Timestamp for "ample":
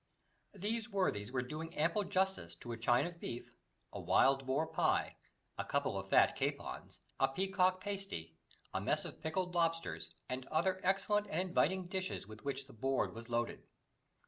1.77-2.03